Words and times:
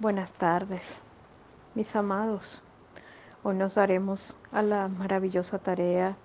Buenas 0.00 0.32
tardes, 0.32 1.02
mis 1.74 1.94
amados. 1.94 2.62
Hoy 3.42 3.54
nos 3.54 3.74
daremos 3.74 4.34
a 4.50 4.62
la 4.62 4.88
maravillosa 4.88 5.58
tarea 5.58 6.16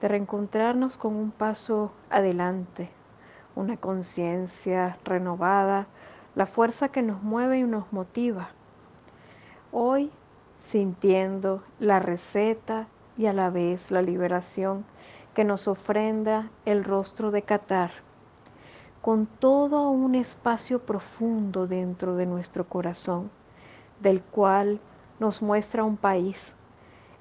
de 0.00 0.06
reencontrarnos 0.06 0.96
con 0.96 1.16
un 1.16 1.32
paso 1.32 1.90
adelante, 2.08 2.88
una 3.56 3.78
conciencia 3.78 4.96
renovada, 5.04 5.88
la 6.36 6.46
fuerza 6.46 6.90
que 6.90 7.02
nos 7.02 7.20
mueve 7.20 7.58
y 7.58 7.62
nos 7.64 7.92
motiva. 7.92 8.50
Hoy 9.72 10.12
sintiendo 10.60 11.64
la 11.80 11.98
receta 11.98 12.86
y 13.18 13.26
a 13.26 13.32
la 13.32 13.50
vez 13.50 13.90
la 13.90 14.02
liberación 14.02 14.84
que 15.34 15.42
nos 15.42 15.66
ofrenda 15.66 16.48
el 16.64 16.84
rostro 16.84 17.32
de 17.32 17.42
Qatar 17.42 18.05
con 19.06 19.26
todo 19.26 19.88
un 19.90 20.16
espacio 20.16 20.80
profundo 20.80 21.68
dentro 21.68 22.16
de 22.16 22.26
nuestro 22.26 22.68
corazón, 22.68 23.30
del 24.00 24.20
cual 24.20 24.80
nos 25.20 25.42
muestra 25.42 25.84
un 25.84 25.96
país, 25.96 26.56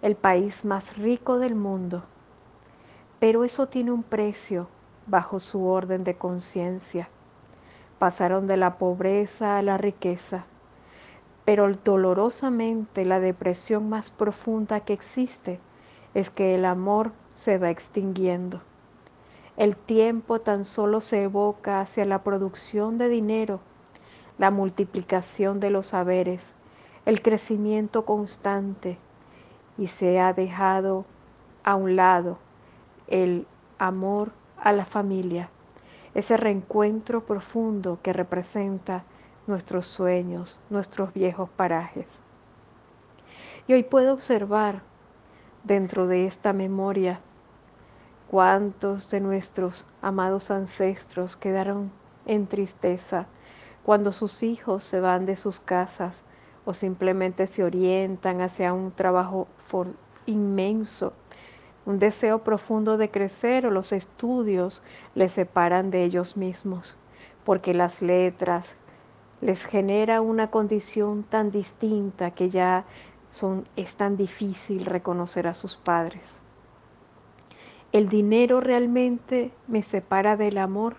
el 0.02 0.16
país 0.16 0.66
más 0.66 0.98
rico 0.98 1.38
del 1.38 1.54
mundo. 1.54 2.04
Pero 3.20 3.44
eso 3.44 3.68
tiene 3.68 3.92
un 3.92 4.02
precio 4.02 4.68
bajo 5.06 5.40
su 5.40 5.68
orden 5.68 6.04
de 6.04 6.16
conciencia. 6.16 7.08
Pasaron 8.00 8.48
de 8.48 8.58
la 8.58 8.80
pobreza 8.80 9.60
a 9.60 9.62
la 9.62 9.78
riqueza, 9.78 10.46
pero 11.46 11.72
dolorosamente 11.72 13.06
la 13.06 13.20
depresión 13.20 13.90
más 13.90 14.10
profunda 14.10 14.80
que 14.80 14.94
existe 14.94 15.60
es 16.16 16.32
que 16.32 16.56
el 16.56 16.66
amor 16.66 17.12
se 17.30 17.60
va 17.60 17.70
extinguiendo. 17.70 18.60
El 19.58 19.78
tiempo 19.78 20.40
tan 20.40 20.66
solo 20.66 21.00
se 21.00 21.24
evoca 21.24 21.80
hacia 21.80 22.04
la 22.04 22.24
producción 22.24 22.98
de 22.98 23.08
dinero, 23.08 23.62
la 24.38 24.52
multiplicación 24.52 25.62
de 25.62 25.70
los 25.70 25.88
saberes, 25.88 26.54
el 27.06 27.22
crecimiento 27.22 28.04
constante 28.04 28.98
y 29.78 29.88
se 29.88 30.20
ha 30.20 30.34
dejado 30.34 31.06
a 31.64 31.76
un 31.76 31.96
lado 31.96 32.38
el 33.08 33.48
amor 33.78 34.32
a 34.58 34.74
la 34.74 34.84
familia, 34.84 35.50
ese 36.16 36.36
reencuentro 36.36 37.26
profundo 37.26 38.00
que 38.02 38.12
representa 38.12 39.06
nuestros 39.48 39.86
sueños, 39.86 40.60
nuestros 40.70 41.14
viejos 41.14 41.50
parajes. 41.50 42.20
Y 43.68 43.74
hoy 43.74 43.84
puedo 43.84 44.14
observar 44.14 44.82
dentro 45.64 46.08
de 46.08 46.26
esta 46.26 46.52
memoria 46.52 47.22
¿Cuántos 48.28 49.12
de 49.12 49.20
nuestros 49.20 49.86
amados 50.02 50.50
ancestros 50.50 51.38
quedaron 51.38 51.92
en 52.26 52.48
tristeza 52.48 53.28
cuando 53.84 54.12
sus 54.12 54.42
hijos 54.42 54.84
se 54.84 55.00
van 55.00 55.28
de 55.28 55.36
sus 55.36 55.60
casas 55.60 56.24
o 56.66 56.74
simplemente 56.74 57.46
se 57.46 57.64
orientan 57.64 58.42
hacia 58.42 58.74
un 58.74 58.92
trabajo 58.92 59.48
inmenso, 60.26 61.14
un 61.86 62.00
deseo 62.00 62.44
profundo 62.44 62.98
de 62.98 63.12
crecer 63.12 63.68
o 63.68 63.70
los 63.70 63.92
estudios 63.92 64.82
les 65.14 65.32
separan 65.32 65.92
de 65.92 66.04
ellos 66.04 66.36
mismos? 66.36 66.98
Porque 67.44 67.76
las 67.76 68.02
letras 68.02 68.76
les 69.40 69.64
genera 69.64 70.22
una 70.22 70.50
condición 70.50 71.22
tan 71.22 71.52
distinta 71.52 72.32
que 72.32 72.50
ya 72.50 72.86
es 73.76 73.96
tan 73.98 74.18
difícil 74.18 74.84
reconocer 74.84 75.46
a 75.48 75.54
sus 75.54 75.78
padres. 75.78 76.40
¿El 77.96 78.10
dinero 78.10 78.60
realmente 78.60 79.54
me 79.70 79.82
separa 79.82 80.36
del 80.36 80.58
amor? 80.58 80.98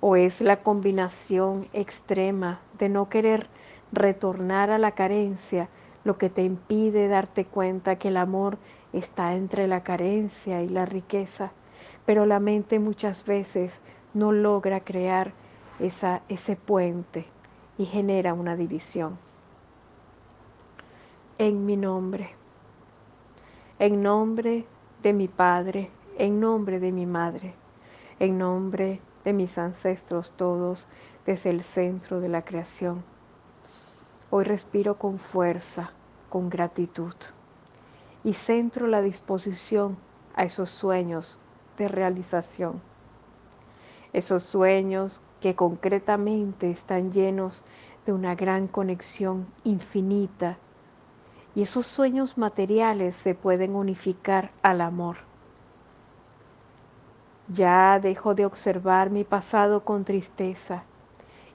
¿O 0.00 0.16
es 0.16 0.40
la 0.40 0.64
combinación 0.64 1.64
extrema 1.72 2.58
de 2.76 2.88
no 2.88 3.08
querer 3.08 3.46
retornar 3.92 4.72
a 4.72 4.78
la 4.78 4.96
carencia 4.96 5.68
lo 6.02 6.18
que 6.18 6.28
te 6.28 6.42
impide 6.42 7.06
darte 7.06 7.44
cuenta 7.44 8.00
que 8.00 8.08
el 8.08 8.16
amor 8.16 8.58
está 8.92 9.36
entre 9.36 9.68
la 9.68 9.84
carencia 9.84 10.60
y 10.60 10.68
la 10.68 10.86
riqueza? 10.86 11.52
Pero 12.04 12.26
la 12.26 12.40
mente 12.40 12.80
muchas 12.80 13.24
veces 13.24 13.80
no 14.12 14.32
logra 14.32 14.80
crear 14.80 15.32
esa, 15.78 16.22
ese 16.28 16.56
puente 16.56 17.26
y 17.78 17.84
genera 17.84 18.34
una 18.34 18.56
división. 18.56 19.16
En 21.38 21.64
mi 21.64 21.76
nombre, 21.76 22.30
en 23.78 24.02
nombre 24.02 24.50
de 24.50 24.79
mi 25.08 25.28
Padre, 25.28 25.90
en 26.18 26.40
nombre 26.40 26.78
de 26.78 26.92
mi 26.92 27.06
Madre, 27.06 27.54
en 28.18 28.36
nombre 28.36 29.00
de 29.24 29.32
mis 29.32 29.56
ancestros 29.56 30.32
todos 30.32 30.86
desde 31.24 31.48
el 31.50 31.62
centro 31.62 32.20
de 32.20 32.28
la 32.28 32.42
creación. 32.42 33.02
Hoy 34.28 34.44
respiro 34.44 34.98
con 34.98 35.18
fuerza, 35.18 35.92
con 36.28 36.50
gratitud 36.50 37.14
y 38.22 38.34
centro 38.34 38.86
la 38.86 39.00
disposición 39.00 39.96
a 40.34 40.44
esos 40.44 40.70
sueños 40.70 41.40
de 41.78 41.88
realización. 41.88 42.82
Esos 44.12 44.42
sueños 44.42 45.22
que 45.40 45.54
concretamente 45.54 46.70
están 46.70 47.10
llenos 47.10 47.64
de 48.04 48.12
una 48.12 48.34
gran 48.34 48.68
conexión 48.68 49.46
infinita 49.64 50.58
y 51.54 51.62
esos 51.62 51.86
sueños 51.86 52.38
materiales 52.38 53.16
se 53.16 53.34
pueden 53.34 53.74
unificar 53.74 54.50
al 54.62 54.80
amor. 54.80 55.16
Ya 57.48 57.98
dejo 57.98 58.34
de 58.34 58.46
observar 58.46 59.10
mi 59.10 59.24
pasado 59.24 59.84
con 59.84 60.04
tristeza 60.04 60.84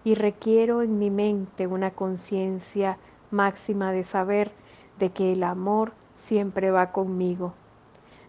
y 0.03 0.15
requiero 0.15 0.81
en 0.81 0.99
mi 0.99 1.09
mente 1.09 1.67
una 1.67 1.91
conciencia 1.91 2.97
máxima 3.31 3.91
de 3.91 4.03
saber 4.03 4.51
de 4.99 5.11
que 5.11 5.31
el 5.31 5.43
amor 5.43 5.93
siempre 6.11 6.71
va 6.71 6.91
conmigo. 6.91 7.53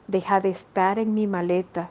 Deja 0.06 0.38
de 0.40 0.50
estar 0.50 1.00
en 1.00 1.14
mi 1.14 1.26
maleta, 1.26 1.90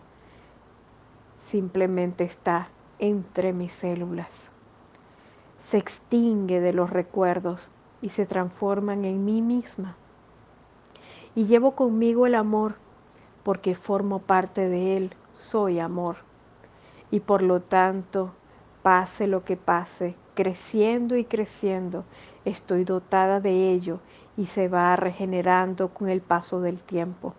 simplemente 1.39 2.23
está 2.23 2.69
entre 2.99 3.51
mis 3.51 3.73
células. 3.73 4.49
Se 5.59 5.77
extingue 5.77 6.61
de 6.61 6.71
los 6.71 6.89
recuerdos 6.89 7.69
y 8.05 8.09
se 8.09 8.27
transforman 8.27 9.03
en 9.03 9.25
mí 9.25 9.41
misma. 9.41 9.95
Y 11.33 11.45
llevo 11.45 11.71
conmigo 11.71 12.27
el 12.27 12.35
amor 12.35 12.75
porque 13.41 13.73
formo 13.73 14.19
parte 14.19 14.69
de 14.69 14.95
él, 14.95 15.09
soy 15.31 15.79
amor. 15.79 16.17
Y 17.09 17.21
por 17.21 17.41
lo 17.41 17.61
tanto, 17.61 18.31
pase 18.83 19.25
lo 19.25 19.43
que 19.43 19.57
pase, 19.57 20.15
creciendo 20.35 21.15
y 21.15 21.25
creciendo, 21.25 22.05
estoy 22.45 22.83
dotada 22.83 23.39
de 23.39 23.71
ello 23.71 24.01
y 24.37 24.45
se 24.45 24.67
va 24.67 24.95
regenerando 24.95 25.91
con 25.91 26.07
el 26.07 26.21
paso 26.21 26.61
del 26.61 26.83
tiempo. 26.83 27.33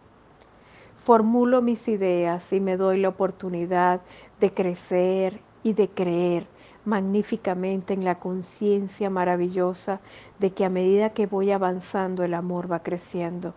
Formulo 0.97 1.63
mis 1.63 1.87
ideas 1.87 2.53
y 2.53 2.59
me 2.59 2.77
doy 2.77 2.99
la 2.99 3.11
oportunidad 3.11 4.01
de 4.41 4.53
crecer 4.53 5.41
y 5.63 5.75
de 5.75 5.89
creer 5.89 6.49
magníficamente 6.87 7.95
en 7.95 8.05
la 8.05 8.21
conciencia 8.21 9.11
maravillosa 9.11 10.01
de 10.39 10.53
que 10.53 10.65
a 10.65 10.71
medida 10.71 11.11
que 11.11 11.27
voy 11.27 11.51
avanzando 11.51 12.23
el 12.23 12.33
amor 12.33 12.71
va 12.71 12.85
creciendo 12.85 13.55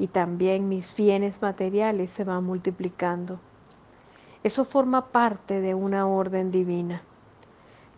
y 0.00 0.08
también 0.08 0.68
mis 0.68 0.96
bienes 0.96 1.40
materiales 1.42 2.10
se 2.10 2.24
van 2.24 2.42
multiplicando. 2.44 3.38
Eso 4.42 4.64
forma 4.64 5.06
parte 5.08 5.60
de 5.60 5.74
una 5.74 6.06
orden 6.06 6.50
divina. 6.50 7.02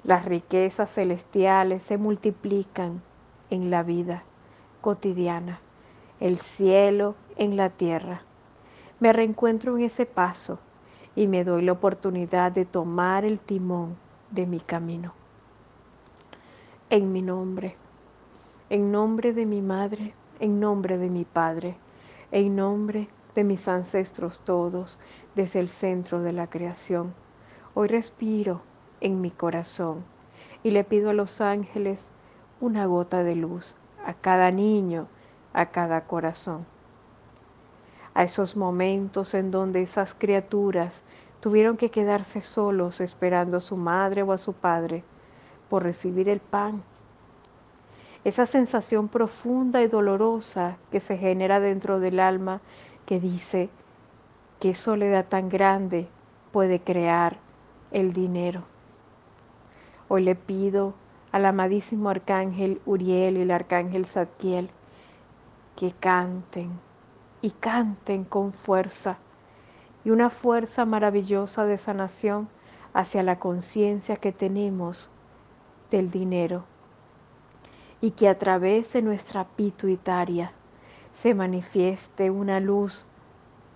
Las 0.04 0.24
riquezas 0.26 0.92
celestiales 0.92 1.82
se 1.82 1.96
multiplican 1.96 3.00
en 3.50 3.70
la 3.70 3.82
vida 3.82 4.24
cotidiana, 4.80 5.60
el 6.20 6.38
cielo 6.38 7.14
en 7.36 7.56
la 7.56 7.70
tierra. 7.70 8.22
Me 9.00 9.12
reencuentro 9.12 9.76
en 9.78 9.84
ese 9.84 10.04
paso 10.04 10.58
y 11.14 11.26
me 11.26 11.44
doy 11.44 11.62
la 11.62 11.72
oportunidad 11.72 12.52
de 12.52 12.64
tomar 12.64 13.24
el 13.24 13.38
timón 13.38 14.01
de 14.32 14.46
mi 14.46 14.60
camino. 14.60 15.12
En 16.90 17.12
mi 17.12 17.22
nombre, 17.22 17.76
en 18.70 18.90
nombre 18.90 19.32
de 19.32 19.46
mi 19.46 19.60
madre, 19.60 20.14
en 20.40 20.58
nombre 20.58 20.98
de 20.98 21.10
mi 21.10 21.24
padre, 21.24 21.76
en 22.30 22.56
nombre 22.56 23.08
de 23.34 23.44
mis 23.44 23.68
ancestros 23.68 24.40
todos 24.40 24.98
desde 25.34 25.60
el 25.60 25.68
centro 25.68 26.20
de 26.20 26.32
la 26.32 26.48
creación. 26.48 27.14
Hoy 27.74 27.88
respiro 27.88 28.62
en 29.00 29.20
mi 29.20 29.30
corazón 29.30 30.04
y 30.62 30.70
le 30.70 30.84
pido 30.84 31.10
a 31.10 31.14
los 31.14 31.40
ángeles 31.40 32.10
una 32.60 32.86
gota 32.86 33.24
de 33.24 33.36
luz 33.36 33.76
a 34.04 34.14
cada 34.14 34.50
niño, 34.50 35.08
a 35.52 35.66
cada 35.66 36.06
corazón. 36.06 36.64
A 38.14 38.24
esos 38.24 38.56
momentos 38.56 39.34
en 39.34 39.50
donde 39.50 39.82
esas 39.82 40.14
criaturas 40.14 41.02
tuvieron 41.42 41.76
que 41.76 41.90
quedarse 41.90 42.40
solos 42.40 43.00
esperando 43.00 43.56
a 43.56 43.60
su 43.60 43.76
madre 43.76 44.22
o 44.22 44.30
a 44.30 44.38
su 44.38 44.52
padre 44.52 45.02
por 45.68 45.82
recibir 45.82 46.28
el 46.28 46.38
pan. 46.38 46.84
Esa 48.22 48.46
sensación 48.46 49.08
profunda 49.08 49.82
y 49.82 49.88
dolorosa 49.88 50.76
que 50.92 51.00
se 51.00 51.18
genera 51.18 51.58
dentro 51.58 51.98
del 51.98 52.20
alma 52.20 52.60
que 53.06 53.18
dice, 53.18 53.70
¿qué 54.60 54.72
soledad 54.72 55.26
tan 55.26 55.48
grande 55.48 56.06
puede 56.52 56.78
crear 56.78 57.38
el 57.90 58.12
dinero? 58.12 58.62
Hoy 60.08 60.22
le 60.22 60.36
pido 60.36 60.94
al 61.32 61.44
amadísimo 61.44 62.08
arcángel 62.08 62.80
Uriel 62.86 63.36
y 63.38 63.40
el 63.40 63.50
arcángel 63.50 64.06
Zadkiel, 64.06 64.70
que 65.74 65.90
canten 65.90 66.70
y 67.40 67.50
canten 67.50 68.22
con 68.22 68.52
fuerza 68.52 69.18
y 70.04 70.10
una 70.10 70.30
fuerza 70.30 70.84
maravillosa 70.84 71.64
de 71.64 71.78
sanación 71.78 72.48
hacia 72.92 73.22
la 73.22 73.38
conciencia 73.38 74.16
que 74.16 74.32
tenemos 74.32 75.10
del 75.90 76.10
dinero 76.10 76.64
y 78.00 78.10
que 78.10 78.28
a 78.28 78.38
través 78.38 78.92
de 78.92 79.02
nuestra 79.02 79.44
pituitaria 79.44 80.52
se 81.12 81.34
manifieste 81.34 82.30
una 82.30 82.58
luz 82.58 83.06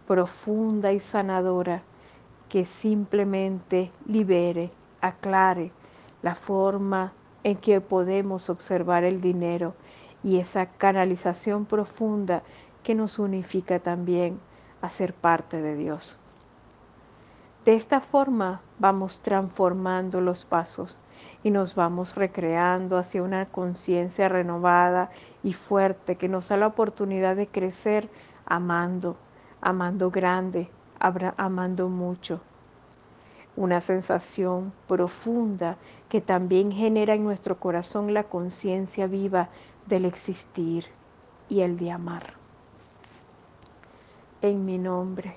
profunda 0.06 0.92
y 0.92 1.00
sanadora 1.00 1.82
que 2.48 2.64
simplemente 2.64 3.90
libere, 4.06 4.70
aclare 5.00 5.72
la 6.22 6.34
forma 6.34 7.12
en 7.44 7.56
que 7.56 7.80
podemos 7.80 8.50
observar 8.50 9.04
el 9.04 9.20
dinero 9.20 9.74
y 10.24 10.38
esa 10.38 10.66
canalización 10.66 11.66
profunda 11.66 12.42
que 12.82 12.94
nos 12.94 13.18
unifica 13.18 13.78
también 13.78 14.40
a 14.86 14.90
ser 14.90 15.12
parte 15.14 15.60
de 15.60 15.76
Dios. 15.76 16.18
De 17.64 17.74
esta 17.74 18.00
forma 18.00 18.60
vamos 18.78 19.20
transformando 19.20 20.20
los 20.20 20.44
pasos 20.44 20.98
y 21.42 21.50
nos 21.50 21.74
vamos 21.74 22.14
recreando 22.14 22.96
hacia 22.96 23.22
una 23.22 23.46
conciencia 23.46 24.28
renovada 24.28 25.10
y 25.42 25.52
fuerte 25.52 26.16
que 26.16 26.28
nos 26.28 26.48
da 26.48 26.56
la 26.56 26.68
oportunidad 26.68 27.34
de 27.34 27.48
crecer 27.48 28.08
amando, 28.46 29.16
amando 29.60 30.10
grande, 30.10 30.70
amando 31.00 31.88
mucho. 31.88 32.40
Una 33.56 33.80
sensación 33.80 34.72
profunda 34.86 35.76
que 36.08 36.20
también 36.20 36.70
genera 36.70 37.14
en 37.14 37.24
nuestro 37.24 37.58
corazón 37.58 38.14
la 38.14 38.24
conciencia 38.24 39.08
viva 39.08 39.48
del 39.86 40.04
existir 40.04 40.84
y 41.48 41.62
el 41.62 41.76
de 41.78 41.90
amar. 41.90 42.45
En 44.48 44.64
mi 44.64 44.78
nombre. 44.78 45.36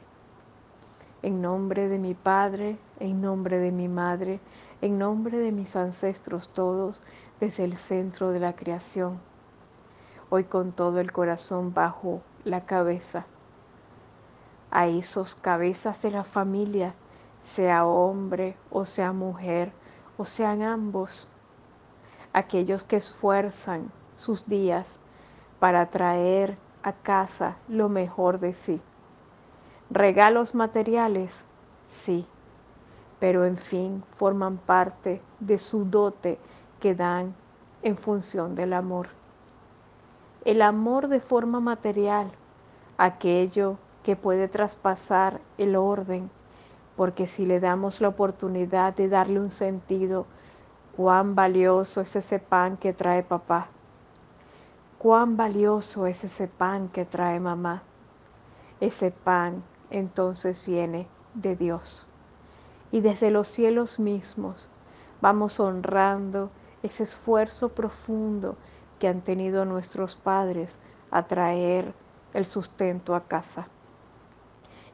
En 1.23 1.41
nombre 1.41 1.87
de 1.87 1.97
mi 1.97 2.13
Padre, 2.13 2.77
en 2.99 3.21
nombre 3.21 3.57
de 3.57 3.71
mi 3.71 3.87
Madre, 3.87 4.39
en 4.81 4.99
nombre 4.99 5.39
de 5.39 5.51
mis 5.51 5.75
ancestros 5.75 6.49
todos, 6.49 7.01
desde 7.39 7.63
el 7.63 7.75
centro 7.75 8.31
de 8.31 8.37
la 8.37 8.55
creación. 8.55 9.19
Hoy 10.29 10.43
con 10.43 10.73
todo 10.73 10.99
el 10.99 11.11
corazón 11.11 11.73
bajo 11.73 12.21
la 12.43 12.67
cabeza, 12.67 13.25
a 14.69 14.85
esos 14.85 15.33
cabezas 15.33 16.03
de 16.03 16.11
la 16.11 16.23
familia, 16.23 16.93
sea 17.41 17.87
hombre 17.87 18.55
o 18.69 18.85
sea 18.85 19.11
mujer, 19.11 19.71
o 20.19 20.25
sean 20.25 20.61
ambos, 20.61 21.27
aquellos 22.31 22.83
que 22.83 22.97
esfuerzan 22.97 23.91
sus 24.13 24.47
días 24.47 24.99
para 25.59 25.87
traer 25.87 26.59
a 26.83 26.93
casa 26.93 27.57
lo 27.67 27.89
mejor 27.89 28.39
de 28.39 28.53
sí 28.53 28.79
Regalos 29.91 30.53
materiales, 30.53 31.43
sí, 31.87 32.27
pero 33.19 33.45
en 33.45 33.57
fin 33.57 34.03
forman 34.07 34.57
parte 34.57 35.19
de 35.39 35.57
su 35.57 35.83
dote 35.83 36.37
que 36.79 36.93
dan 36.93 37.33
en 37.81 37.97
función 37.97 38.53
del 38.53 38.73
amor. 38.73 39.07
El 40.45 40.61
amor 40.61 41.07
de 41.07 41.19
forma 41.19 41.59
material, 41.59 42.29
aquello 42.99 43.77
que 44.03 44.15
puede 44.15 44.47
traspasar 44.47 45.41
el 45.57 45.75
orden, 45.75 46.29
porque 46.95 47.25
si 47.25 47.47
le 47.47 47.59
damos 47.59 47.99
la 47.99 48.09
oportunidad 48.09 48.93
de 48.93 49.09
darle 49.09 49.39
un 49.39 49.49
sentido, 49.49 50.27
cuán 50.95 51.33
valioso 51.33 52.01
es 52.01 52.15
ese 52.15 52.37
pan 52.37 52.77
que 52.77 52.93
trae 52.93 53.23
papá, 53.23 53.69
cuán 54.99 55.35
valioso 55.35 56.05
es 56.05 56.23
ese 56.23 56.47
pan 56.47 56.89
que 56.89 57.05
trae 57.05 57.39
mamá, 57.39 57.81
ese 58.79 59.09
pan 59.09 59.63
entonces 59.89 60.65
viene 60.65 61.07
de 61.33 61.55
Dios. 61.55 62.05
Y 62.91 63.01
desde 63.01 63.31
los 63.31 63.47
cielos 63.47 63.99
mismos 63.99 64.69
vamos 65.21 65.59
honrando 65.59 66.49
ese 66.83 67.03
esfuerzo 67.03 67.69
profundo 67.69 68.55
que 68.99 69.07
han 69.07 69.21
tenido 69.21 69.65
nuestros 69.65 70.15
padres 70.15 70.77
a 71.11 71.23
traer 71.23 71.93
el 72.33 72.45
sustento 72.45 73.15
a 73.15 73.21
casa. 73.21 73.67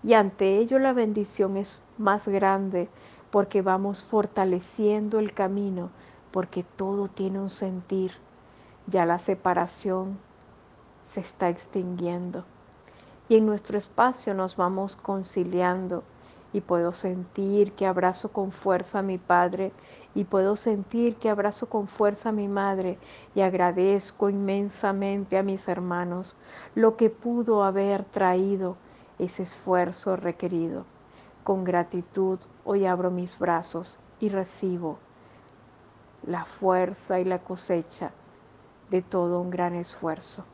Y 0.04 0.14
ante 0.14 0.58
ello 0.58 0.80
la 0.80 0.94
bendición 0.94 1.58
es 1.58 1.82
más 1.98 2.28
grande 2.28 2.90
porque 3.32 3.62
vamos 3.62 4.04
fortaleciendo 4.04 5.20
el 5.20 5.34
camino, 5.34 5.90
porque 6.32 6.64
todo 6.64 7.08
tiene 7.08 7.40
un 7.40 7.50
sentir. 7.50 8.12
Ya 8.88 9.06
la 9.06 9.20
separación 9.20 10.20
se 11.08 11.22
está 11.22 11.50
extinguiendo 11.50 12.46
y 13.28 13.38
en 13.38 13.46
nuestro 13.46 13.78
espacio 13.78 14.34
nos 14.34 14.56
vamos 14.56 14.96
conciliando 14.96 16.04
y 16.54 16.62
puedo 16.62 16.92
sentir 16.92 17.74
que 17.74 17.86
abrazo 17.86 18.32
con 18.32 18.52
fuerza 18.52 19.00
a 19.00 19.02
mi 19.02 19.18
Padre 19.18 19.74
y 20.14 20.24
puedo 20.24 20.56
sentir 20.56 21.16
que 21.16 21.30
abrazo 21.30 21.68
con 21.68 21.88
fuerza 21.88 22.30
a 22.30 22.32
mi 22.32 22.48
Madre 22.48 22.98
y 23.34 23.42
agradezco 23.42 24.30
inmensamente 24.30 25.38
a 25.38 25.44
mis 25.44 25.68
hermanos 25.68 26.38
lo 26.76 26.96
que 26.96 27.10
pudo 27.10 27.64
haber 27.64 28.04
traído 28.06 28.78
ese 29.20 29.44
esfuerzo 29.44 30.16
requerido. 30.16 30.86
Con 31.44 31.64
gratitud 31.64 32.40
hoy 32.64 32.86
abro 32.86 33.12
mis 33.12 33.38
brazos 33.38 34.00
y 34.20 34.30
recibo 34.30 34.98
la 36.26 36.46
fuerza 36.46 37.20
y 37.20 37.26
la 37.26 37.40
cosecha 37.40 38.12
de 38.90 39.02
todo 39.02 39.42
un 39.42 39.50
gran 39.50 39.76
esfuerzo. 39.76 40.46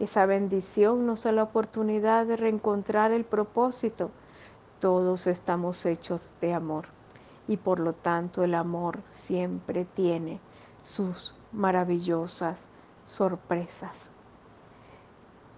Esa 0.00 0.26
bendición 0.26 1.06
nos 1.06 1.24
da 1.24 1.32
la 1.32 1.42
oportunidad 1.42 2.26
de 2.26 2.36
reencontrar 2.36 3.10
el 3.10 3.24
propósito. 3.24 4.10
Todos 4.78 5.26
estamos 5.26 5.84
hechos 5.86 6.32
de 6.40 6.54
amor 6.54 6.86
y 7.48 7.56
por 7.56 7.80
lo 7.80 7.92
tanto 7.92 8.44
el 8.44 8.54
amor 8.54 9.00
siempre 9.04 9.84
tiene 9.84 10.38
sus 10.82 11.34
maravillosas 11.52 12.68
sorpresas. 13.06 14.10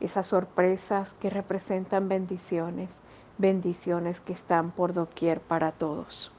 Esas 0.00 0.28
sorpresas 0.28 1.12
que 1.20 1.28
representan 1.28 2.08
bendiciones, 2.08 3.00
bendiciones 3.36 4.20
que 4.20 4.32
están 4.32 4.70
por 4.70 4.94
doquier 4.94 5.40
para 5.40 5.72
todos. 5.72 6.32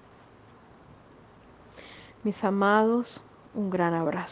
Mis 2.24 2.44
amados, 2.44 3.22
un 3.54 3.70
gran 3.70 3.94
abrazo. 3.94 4.30